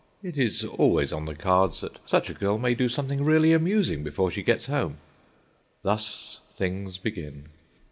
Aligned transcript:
It 0.23 0.35
is 0.35 0.65
always 0.65 1.13
on 1.13 1.25
the 1.25 1.35
cards 1.35 1.81
that 1.81 1.99
such 2.07 2.31
a 2.31 2.33
girl 2.33 2.57
may 2.57 2.73
do 2.73 2.89
something 2.89 3.23
really 3.23 3.53
amusing 3.53 4.03
before 4.03 4.31
she 4.31 4.41
gets 4.41 4.65
home. 4.65 4.97
Thus 5.83 6.39
things 6.55 6.97
begin. 6.97 7.49